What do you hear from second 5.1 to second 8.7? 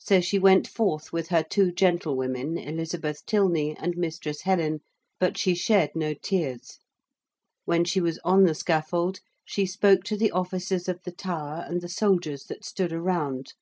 but she shed no tears. When she was on the